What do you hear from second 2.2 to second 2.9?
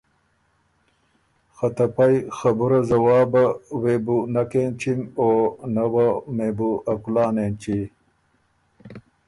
خبُرئ